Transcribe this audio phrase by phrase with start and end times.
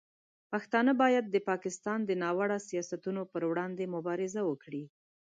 [0.51, 4.83] پښتانه باید د پاکستان د ناوړه سیاستونو پر وړاندې مبارزه وکړي.